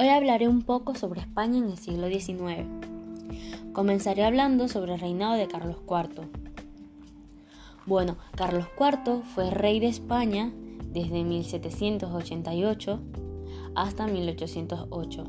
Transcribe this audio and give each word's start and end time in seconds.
Hoy 0.00 0.08
hablaré 0.08 0.48
un 0.48 0.62
poco 0.62 0.94
sobre 0.94 1.20
España 1.20 1.58
en 1.58 1.64
el 1.64 1.76
siglo 1.76 2.08
XIX. 2.08 2.66
Comenzaré 3.74 4.24
hablando 4.24 4.66
sobre 4.66 4.94
el 4.94 4.98
reinado 4.98 5.34
de 5.34 5.46
Carlos 5.46 5.76
IV. 5.86 6.26
Bueno, 7.84 8.16
Carlos 8.34 8.64
IV 8.80 9.22
fue 9.34 9.50
rey 9.50 9.78
de 9.78 9.88
España 9.88 10.54
desde 10.86 11.22
1788 11.22 12.98
hasta 13.74 14.06
1808. 14.06 15.24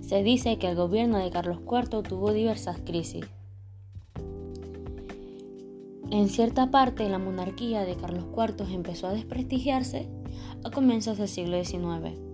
Se 0.00 0.22
dice 0.22 0.56
que 0.56 0.70
el 0.70 0.76
gobierno 0.76 1.18
de 1.18 1.28
Carlos 1.28 1.58
IV 1.58 2.02
tuvo 2.04 2.32
diversas 2.32 2.78
crisis. 2.86 3.26
En 6.10 6.30
cierta 6.30 6.70
parte, 6.70 7.06
la 7.10 7.18
monarquía 7.18 7.84
de 7.84 7.96
Carlos 7.96 8.24
IV 8.34 8.72
empezó 8.72 9.08
a 9.08 9.12
desprestigiarse 9.12 10.08
a 10.64 10.70
comienzos 10.70 11.18
del 11.18 11.28
siglo 11.28 11.62
XIX. 11.62 12.31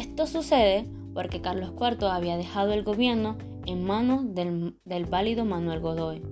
Esto 0.00 0.26
sucede 0.26 0.86
porque 1.12 1.42
Carlos 1.42 1.74
IV 1.78 2.06
había 2.06 2.38
dejado 2.38 2.72
el 2.72 2.84
gobierno 2.84 3.36
en 3.66 3.84
manos 3.84 4.34
del, 4.34 4.74
válido 5.10 5.44
Manuel 5.44 5.80
Godoy, 5.80 6.22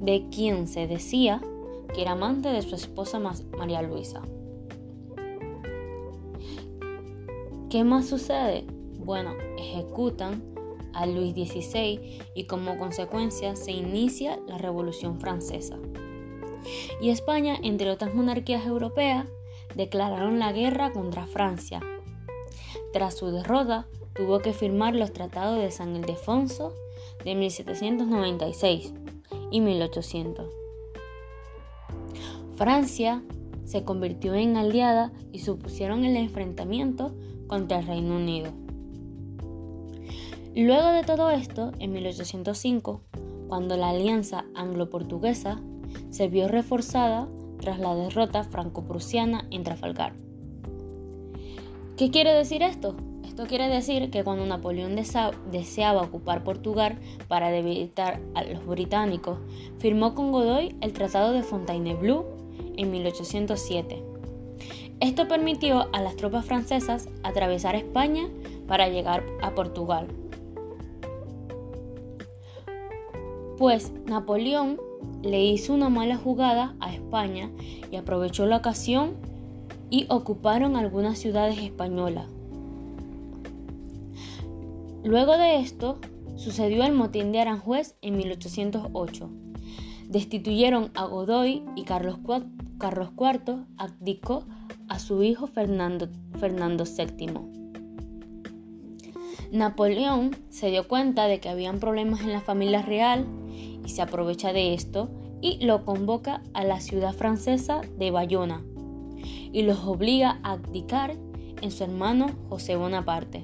de 0.00 0.28
quien 0.30 0.68
se 0.68 0.86
decía 0.86 1.40
que 1.92 2.02
era 2.02 2.12
amante 2.12 2.50
de 2.50 2.62
su 2.62 2.76
esposa 2.76 3.18
María 3.18 3.82
Luisa. 3.82 4.22
¿Qué 7.68 7.82
más 7.82 8.06
sucede? 8.06 8.64
Bueno, 9.00 9.32
ejecutan 9.58 10.44
a 10.92 11.04
Luis 11.04 11.34
XVI 11.34 12.20
y 12.36 12.44
como 12.44 12.78
consecuencia 12.78 13.56
se 13.56 13.72
inicia 13.72 14.38
la 14.46 14.56
Revolución 14.56 15.18
Francesa. 15.18 15.80
Y 17.00 17.10
España, 17.10 17.56
entre 17.60 17.90
otras 17.90 18.14
monarquías 18.14 18.64
europeas, 18.64 19.26
declararon 19.74 20.38
la 20.38 20.52
guerra 20.52 20.92
contra 20.92 21.26
Francia. 21.26 21.80
Tras 22.92 23.16
su 23.16 23.26
derrota, 23.30 23.86
tuvo 24.14 24.40
que 24.40 24.52
firmar 24.52 24.94
los 24.94 25.12
tratados 25.12 25.58
de 25.58 25.70
San 25.70 25.96
Ildefonso 25.96 26.74
de 27.24 27.34
1796 27.34 28.92
y 29.50 29.60
1800. 29.60 30.46
Francia 32.56 33.22
se 33.64 33.84
convirtió 33.84 34.34
en 34.34 34.56
aliada 34.56 35.12
y 35.32 35.38
supusieron 35.38 36.04
el 36.04 36.16
enfrentamiento 36.16 37.14
contra 37.46 37.78
el 37.78 37.86
Reino 37.86 38.16
Unido. 38.16 38.52
Luego 40.54 40.88
de 40.88 41.04
todo 41.04 41.30
esto, 41.30 41.70
en 41.78 41.92
1805, 41.92 43.02
cuando 43.48 43.76
la 43.76 43.90
alianza 43.90 44.44
anglo-portuguesa 44.54 45.62
se 46.10 46.28
vio 46.28 46.48
reforzada 46.48 47.28
tras 47.60 47.78
la 47.78 47.94
derrota 47.94 48.42
franco-prusiana 48.44 49.46
en 49.50 49.62
Trafalgar. 49.62 50.14
¿Qué 52.00 52.10
quiere 52.10 52.32
decir 52.32 52.62
esto? 52.62 52.96
Esto 53.26 53.44
quiere 53.44 53.68
decir 53.68 54.10
que 54.10 54.24
cuando 54.24 54.46
Napoleón 54.46 54.96
deseaba 54.96 56.00
ocupar 56.00 56.42
Portugal 56.42 56.98
para 57.28 57.50
debilitar 57.50 58.22
a 58.34 58.42
los 58.42 58.64
británicos, 58.64 59.38
firmó 59.76 60.14
con 60.14 60.32
Godoy 60.32 60.74
el 60.80 60.94
Tratado 60.94 61.32
de 61.32 61.42
Fontainebleau 61.42 62.24
en 62.78 62.90
1807. 62.90 64.02
Esto 65.00 65.28
permitió 65.28 65.94
a 65.94 66.00
las 66.00 66.16
tropas 66.16 66.46
francesas 66.46 67.10
atravesar 67.22 67.76
España 67.76 68.30
para 68.66 68.88
llegar 68.88 69.22
a 69.42 69.54
Portugal. 69.54 70.06
Pues 73.58 73.92
Napoleón 74.06 74.80
le 75.22 75.44
hizo 75.44 75.74
una 75.74 75.90
mala 75.90 76.16
jugada 76.16 76.74
a 76.80 76.94
España 76.94 77.50
y 77.92 77.96
aprovechó 77.96 78.46
la 78.46 78.56
ocasión 78.56 79.18
y 79.90 80.06
ocuparon 80.08 80.76
algunas 80.76 81.18
ciudades 81.18 81.58
españolas. 81.58 82.26
Luego 85.02 85.36
de 85.36 85.60
esto, 85.60 85.98
sucedió 86.36 86.84
el 86.84 86.92
motín 86.92 87.32
de 87.32 87.40
Aranjuez 87.40 87.96
en 88.00 88.16
1808. 88.16 89.30
Destituyeron 90.08 90.90
a 90.94 91.04
Godoy 91.04 91.64
y 91.76 91.84
Carlos, 91.84 92.18
IV 92.26 93.66
abdicó 93.76 94.44
a 94.88 94.98
su 94.98 95.22
hijo 95.22 95.46
Fernando, 95.46 96.08
Fernando 96.38 96.84
VII. 96.84 97.30
Napoleón 99.52 100.36
se 100.48 100.70
dio 100.70 100.86
cuenta 100.86 101.26
de 101.26 101.40
que 101.40 101.48
habían 101.48 101.80
problemas 101.80 102.20
en 102.20 102.32
la 102.32 102.40
familia 102.40 102.82
real 102.82 103.26
y 103.84 103.88
se 103.88 104.02
aprovecha 104.02 104.52
de 104.52 104.74
esto 104.74 105.10
y 105.40 105.64
lo 105.64 105.84
convoca 105.84 106.42
a 106.54 106.64
la 106.64 106.80
ciudad 106.80 107.12
francesa 107.14 107.80
de 107.98 108.10
Bayona 108.10 108.62
y 109.52 109.62
los 109.62 109.84
obliga 109.84 110.40
a 110.42 110.52
abdicar 110.52 111.16
en 111.60 111.70
su 111.70 111.84
hermano 111.84 112.26
José 112.48 112.76
Bonaparte. 112.76 113.42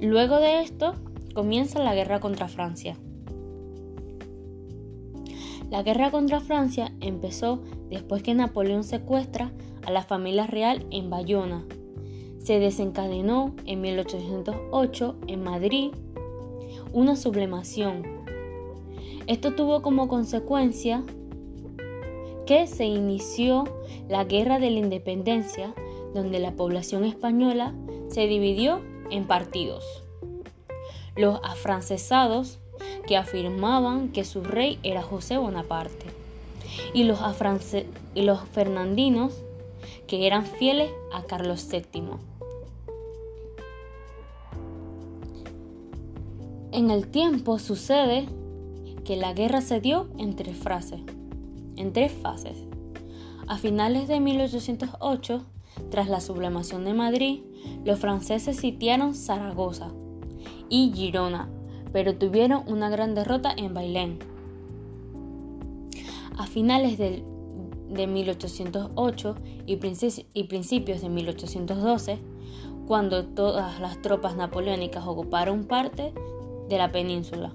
Luego 0.00 0.38
de 0.38 0.62
esto 0.62 0.94
comienza 1.34 1.82
la 1.82 1.94
guerra 1.94 2.20
contra 2.20 2.48
Francia. 2.48 2.96
La 5.70 5.82
guerra 5.82 6.10
contra 6.10 6.40
Francia 6.40 6.92
empezó 7.00 7.62
después 7.90 8.22
que 8.22 8.34
Napoleón 8.34 8.84
secuestra 8.84 9.52
a 9.84 9.90
la 9.90 10.02
familia 10.02 10.46
real 10.46 10.86
en 10.90 11.10
Bayona 11.10 11.64
se 12.48 12.60
desencadenó 12.60 13.54
en 13.66 13.82
1808 13.82 15.16
en 15.26 15.44
Madrid 15.44 15.90
una 16.94 17.14
sublemación. 17.14 18.02
Esto 19.28 19.52
tuvo 19.52 19.82
como 19.82 20.08
consecuencia 20.08 21.04
que 22.46 22.66
se 22.66 22.86
inició 22.86 23.64
la 24.08 24.24
Guerra 24.24 24.58
de 24.58 24.70
la 24.70 24.78
Independencia, 24.78 25.74
donde 26.14 26.38
la 26.38 26.52
población 26.52 27.04
española 27.04 27.74
se 28.08 28.26
dividió 28.26 28.80
en 29.10 29.26
partidos. 29.26 29.84
Los 31.14 31.40
afrancesados, 31.44 32.58
que 33.06 33.18
afirmaban 33.18 34.12
que 34.12 34.24
su 34.24 34.42
rey 34.42 34.78
era 34.82 35.02
José 35.02 35.36
Bonaparte, 35.36 36.06
y 36.94 37.04
los, 37.04 37.20
y 38.14 38.22
los 38.22 38.40
fernandinos, 38.48 39.44
que 40.06 40.26
eran 40.26 40.46
fieles 40.46 40.90
a 41.12 41.24
Carlos 41.24 41.68
VII. 41.70 42.12
En 46.72 46.90
el 46.90 47.08
tiempo 47.08 47.58
sucede 47.58 48.26
que 49.08 49.16
la 49.16 49.32
guerra 49.32 49.62
se 49.62 49.80
dio 49.80 50.10
en 50.18 50.36
tres, 50.36 50.60
en 51.76 51.94
tres 51.94 52.12
fases. 52.12 52.58
A 53.46 53.56
finales 53.56 54.06
de 54.06 54.20
1808, 54.20 55.46
tras 55.90 56.10
la 56.10 56.20
sublemación 56.20 56.84
de 56.84 56.92
Madrid, 56.92 57.40
los 57.86 57.98
franceses 57.98 58.58
sitiaron 58.58 59.14
Zaragoza 59.14 59.92
y 60.68 60.92
Girona, 60.94 61.48
pero 61.90 62.16
tuvieron 62.16 62.64
una 62.66 62.90
gran 62.90 63.14
derrota 63.14 63.50
en 63.56 63.72
Bailén. 63.72 64.18
A 66.36 66.46
finales 66.46 66.98
de 66.98 68.06
1808 68.06 69.34
y, 69.64 69.80
y 70.34 70.44
principios 70.44 71.00
de 71.00 71.08
1812, 71.08 72.18
cuando 72.86 73.24
todas 73.24 73.80
las 73.80 74.02
tropas 74.02 74.36
napoleónicas 74.36 75.06
ocuparon 75.06 75.64
parte 75.64 76.12
de 76.68 76.76
la 76.76 76.92
península. 76.92 77.54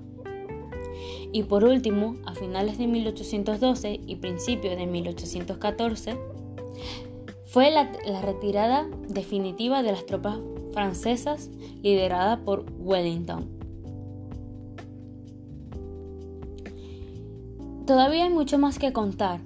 Y 1.31 1.43
por 1.43 1.63
último, 1.63 2.15
a 2.25 2.35
finales 2.35 2.77
de 2.77 2.87
1812 2.87 4.01
y 4.05 4.15
principios 4.17 4.77
de 4.77 4.85
1814, 4.85 6.17
fue 7.45 7.69
la, 7.69 7.91
retirada 8.21 8.87
definitiva 9.07 9.83
de 9.83 9.91
las 9.91 10.05
tropas 10.05 10.39
francesas 10.73 11.51
liderada 11.83 12.43
por 12.43 12.65
Wellington. 12.79 13.47
Todavía 17.85 18.23
hay 18.23 18.29
mucho 18.29 18.57
más 18.57 18.79
que 18.79 18.93
contar, 18.93 19.41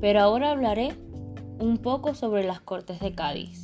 pero 0.00 0.20
ahora 0.20 0.50
hablaré 0.50 0.94
un 1.58 1.78
poco 1.78 2.14
sobre 2.14 2.44
las 2.44 2.60
Cortes 2.60 3.00
de 3.00 3.14
Cádiz. 3.14 3.61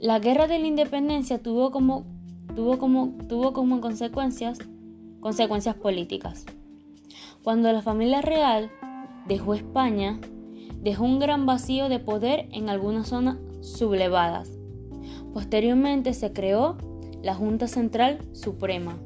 La 0.00 0.18
guerra 0.18 0.46
de 0.46 0.58
la 0.58 0.66
independencia 0.66 1.42
tuvo 1.42 1.70
como, 1.70 2.06
tuvo 2.56 2.78
como, 2.78 3.18
tuvo 3.28 3.52
como 3.52 3.82
consecuencias, 3.82 4.58
consecuencias 5.20 5.74
políticas. 5.74 6.46
Cuando 7.44 7.70
la 7.70 7.82
familia 7.82 8.22
real 8.22 8.70
dejó 9.28 9.52
España, 9.52 10.18
dejó 10.80 11.04
un 11.04 11.18
gran 11.18 11.44
vacío 11.44 11.90
de 11.90 11.98
poder 11.98 12.48
en 12.50 12.70
algunas 12.70 13.08
zonas 13.08 13.36
sublevadas. 13.60 14.50
Posteriormente 15.34 16.14
se 16.14 16.32
creó 16.32 16.78
la 17.22 17.34
Junta 17.34 17.68
Central 17.68 18.20
Suprema. 18.32 18.96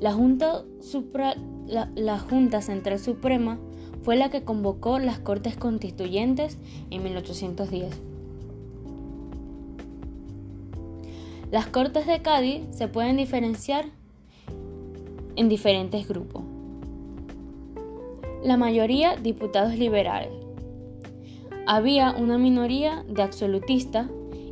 La 0.00 0.12
Junta, 0.12 0.62
la 1.66 2.18
Junta 2.20 2.62
Central 2.62 3.00
Suprema 3.00 3.58
fue 4.02 4.14
la 4.14 4.30
que 4.30 4.44
convocó 4.44 5.00
las 5.00 5.18
Cortes 5.18 5.56
Constituyentes 5.56 6.58
en 6.90 7.02
1810. 7.02 8.13
Las 11.54 11.68
Cortes 11.68 12.08
de 12.08 12.20
Cádiz 12.20 12.62
se 12.72 12.88
pueden 12.88 13.16
diferenciar 13.16 13.84
en 15.36 15.48
diferentes 15.48 16.08
grupos. 16.08 16.42
La 18.42 18.56
mayoría 18.56 19.14
diputados 19.14 19.76
liberales. 19.76 20.32
Había 21.68 22.10
una 22.10 22.38
minoría 22.38 23.04
de 23.06 23.22
absolutistas 23.22 24.08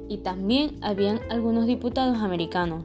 y 0.08 0.18
también 0.18 0.78
habían 0.80 1.18
algunos 1.28 1.66
diputados 1.66 2.18
americanos. 2.18 2.84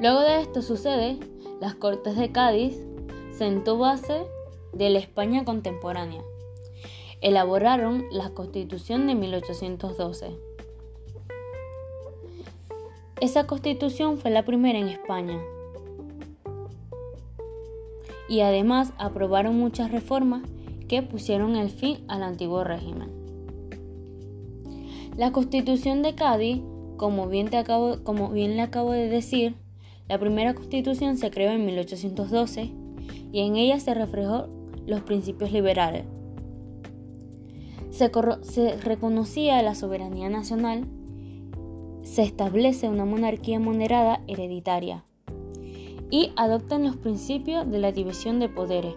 Luego 0.00 0.18
de 0.22 0.40
esto 0.40 0.60
sucede, 0.60 1.20
las 1.60 1.76
Cortes 1.76 2.16
de 2.16 2.32
Cádiz 2.32 2.76
sentó 3.30 3.78
base 3.78 4.26
de 4.72 4.90
la 4.90 4.98
España 4.98 5.44
contemporánea. 5.44 6.24
Elaboraron 7.20 8.06
la 8.10 8.30
Constitución 8.30 9.06
de 9.06 9.14
1812. 9.14 10.53
Esa 13.20 13.46
constitución 13.46 14.18
fue 14.18 14.30
la 14.30 14.44
primera 14.44 14.78
en 14.78 14.88
España. 14.88 15.40
Y 18.28 18.40
además 18.40 18.92
aprobaron 18.98 19.56
muchas 19.56 19.92
reformas 19.92 20.42
que 20.88 21.02
pusieron 21.02 21.54
el 21.56 21.70
fin 21.70 21.98
al 22.08 22.22
antiguo 22.22 22.64
régimen. 22.64 23.10
La 25.16 25.30
constitución 25.30 26.02
de 26.02 26.16
Cádiz, 26.16 26.60
como 26.96 27.28
bien, 27.28 27.50
le 27.50 28.62
acabo 28.62 28.90
de 28.92 29.08
decir, 29.08 29.54
la 30.08 30.18
primera 30.18 30.54
constitución 30.54 31.16
se 31.16 31.30
creó 31.30 31.52
en 31.52 31.64
1812 31.66 32.72
y 33.32 33.40
en 33.40 33.56
ella 33.56 33.78
se 33.78 33.94
reflejó 33.94 34.48
los 34.86 35.02
principios 35.02 35.52
liberales. 35.52 36.04
Se 37.90 38.10
reconocía 38.82 39.62
la 39.62 39.76
soberanía 39.76 40.28
nacional, 40.28 40.88
se 42.14 42.22
establece 42.22 42.88
una 42.88 43.04
monarquía 43.04 43.58
moderada 43.58 44.20
hereditaria 44.28 45.04
y 46.10 46.30
adoptan 46.36 46.84
los 46.84 46.94
principios 46.94 47.68
de 47.68 47.80
la 47.80 47.90
división 47.90 48.38
de 48.38 48.48
poderes. 48.48 48.94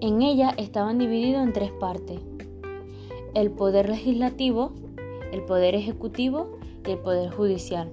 En 0.00 0.22
ella 0.22 0.52
estaban 0.56 0.98
divididos 0.98 1.44
en 1.44 1.52
tres 1.52 1.70
partes. 1.70 2.18
El 3.32 3.52
poder 3.52 3.88
legislativo, 3.88 4.72
el 5.30 5.42
poder 5.44 5.76
ejecutivo 5.76 6.58
y 6.84 6.90
el 6.90 6.98
poder 6.98 7.30
judicial 7.30 7.92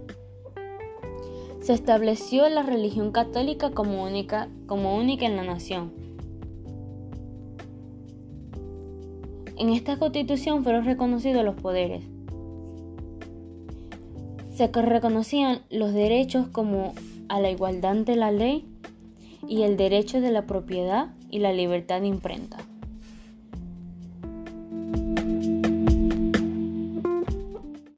se 1.62 1.74
estableció 1.74 2.50
la 2.50 2.64
religión 2.64 3.12
católica 3.12 3.70
como 3.70 4.04
única, 4.04 4.50
como 4.66 4.98
única 4.98 5.28
en 5.28 5.36
la 5.36 5.44
nación. 5.44 5.92
En 9.58 9.70
esta 9.70 10.00
constitución 10.00 10.64
fueron 10.64 10.86
reconocidos 10.86 11.46
los 11.46 11.54
poderes. 11.54 12.02
Se 14.60 14.68
reconocían 14.68 15.62
los 15.70 15.94
derechos 15.94 16.48
como 16.50 16.94
a 17.30 17.40
la 17.40 17.50
igualdad 17.50 17.92
ante 17.92 18.18
la 18.18 18.30
ley 18.30 18.68
y 19.48 19.62
el 19.62 19.78
derecho 19.78 20.20
de 20.20 20.32
la 20.32 20.48
propiedad 20.48 21.16
y 21.30 21.40
la 21.40 21.54
libertad 21.54 22.02
de 22.02 22.08
imprenta. 22.08 22.58